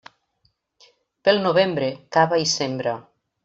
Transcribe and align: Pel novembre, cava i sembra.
Pel 1.29 1.39
novembre, 1.45 1.93
cava 2.19 2.43
i 2.45 2.51
sembra. 2.57 2.97